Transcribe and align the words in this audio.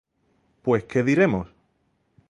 ¿Pues 0.63 0.85
qué 0.85 1.03
diremos? 1.09 1.47